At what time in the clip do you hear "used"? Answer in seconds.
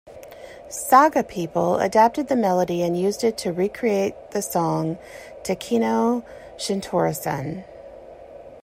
2.99-3.23